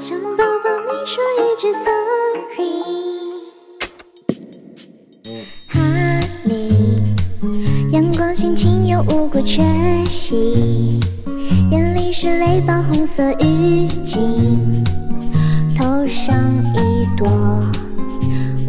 [0.00, 2.82] 想抱抱你说一句 sorry。
[5.68, 5.78] 哈
[6.42, 7.00] 你，
[7.92, 9.62] 阳光心情又无故缺
[10.08, 10.98] 席，
[11.70, 14.18] 眼里是泪包红色浴巾，
[15.78, 16.36] 头上
[16.74, 17.28] 一朵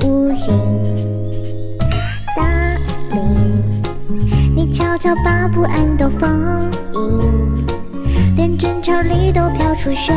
[0.05, 0.37] 乌云。
[2.37, 2.77] 大
[3.11, 3.19] 林，
[4.55, 6.69] 你悄悄把不安都封，
[8.41, 10.15] 连争吵里都飘出旋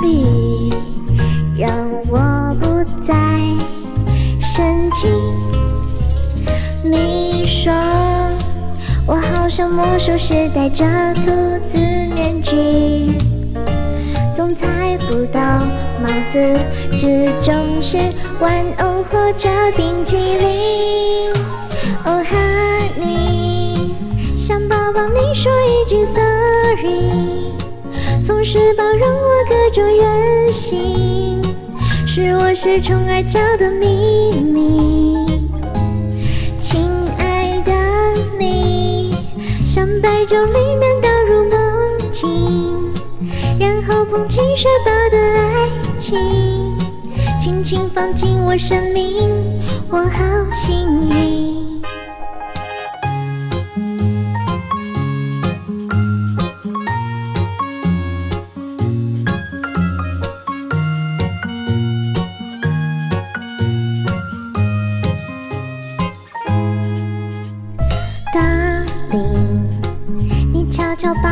[0.00, 0.70] 律，
[1.54, 1.70] 让
[2.08, 3.12] 我不再
[4.40, 5.06] 生气。
[6.82, 7.70] 你说
[9.06, 10.86] 我好像魔术师戴着
[11.16, 11.26] 兔
[11.68, 11.76] 子
[12.14, 13.12] 面具，
[14.34, 15.38] 总猜不到
[16.02, 16.38] 帽子
[16.98, 17.98] 之中是
[18.40, 21.30] 玩偶或者冰淇淋。
[22.06, 22.38] 哦，哈
[22.96, 23.92] 你
[24.34, 26.06] 想抱抱你说一句
[26.70, 27.10] sorry，
[28.24, 31.42] 总是包容我各种任性，
[32.06, 35.26] 是我是宠儿教的秘密。
[36.60, 36.80] 亲
[37.18, 37.72] 爱的
[38.38, 39.12] 你，
[39.66, 41.58] 像白酒里面倒入梦
[42.12, 42.94] 境，
[43.58, 46.16] 然后捧起水吧的爱情，
[47.40, 49.28] 轻轻放进我生命，
[49.88, 51.59] 我好幸运。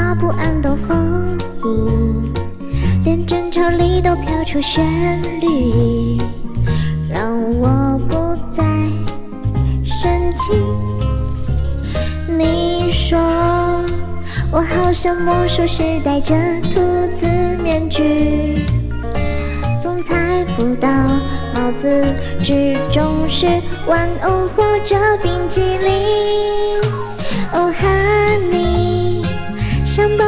[0.08, 2.32] 把不安都封印，
[3.04, 4.82] 连争吵里都飘出旋
[5.38, 6.16] 律，
[7.12, 8.64] 让我不再
[9.84, 10.54] 生气。
[12.26, 13.18] 你说
[14.50, 16.34] 我好像魔术师戴着
[16.72, 16.80] 兔
[17.14, 17.26] 子
[17.62, 18.64] 面具，
[19.82, 20.88] 总猜不到
[21.54, 22.02] 帽子
[22.42, 23.47] 之中是
[23.86, 26.97] 玩偶或者冰淇淋。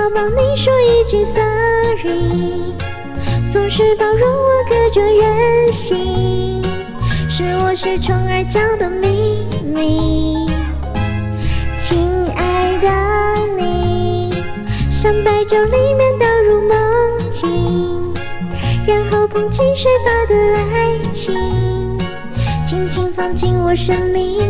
[0.00, 2.72] 想抱抱你说一句 sorry，
[3.52, 6.62] 总是包容我各种任性，
[7.28, 10.48] 是我是宠儿教的秘密。
[11.76, 11.98] 亲
[12.34, 12.88] 爱的
[13.58, 14.32] 你，
[14.90, 18.14] 像白酒里面倒入梦境，
[18.86, 21.34] 然后捧起水吧的爱情，
[22.64, 24.40] 轻轻放进我生命，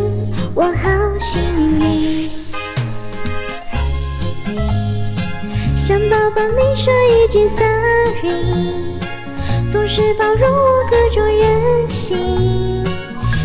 [0.55, 1.43] 我好幸
[1.81, 2.39] 运。
[5.90, 8.30] 想抱抱你说一句 sorry，
[9.72, 12.84] 总是包容我各种任性，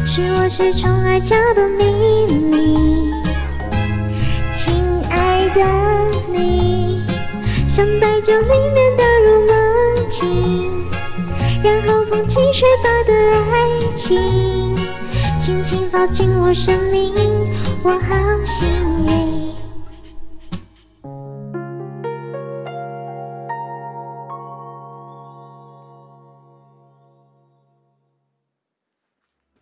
[0.06, 3.11] 是我是宠儿教的秘密。
[4.56, 4.75] 亲
[5.09, 5.61] 爱的
[6.31, 7.01] 你，
[7.67, 10.88] 像白酒里面倒入梦境，
[11.63, 13.13] 然后捧起水吧的
[13.51, 14.77] 爱情，
[15.41, 17.12] 轻轻放进我生命，
[17.81, 18.67] 我好幸
[19.07, 19.55] 运。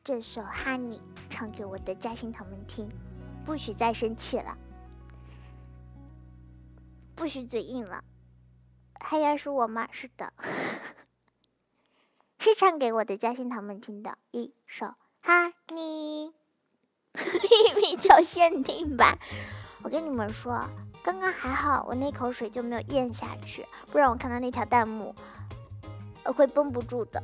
[0.05, 0.97] 这首《Honey》
[1.29, 2.91] 唱给我的嘉兴糖们听，
[3.45, 4.57] 不许再生气了，
[7.15, 8.03] 不许嘴硬了。
[8.99, 9.87] 还要是我吗？
[9.93, 10.33] 是的，
[12.37, 14.87] 是唱给我的嘉兴糖们听的一首
[15.23, 15.53] 《Honey》，
[17.13, 19.17] 秘密球限定版。
[19.83, 20.69] 我跟你们说，
[21.01, 25.15] 刚刚还好，我那口水就没有咽下去，不然我看到那条弹幕，
[26.23, 27.23] 呃会绷不住的。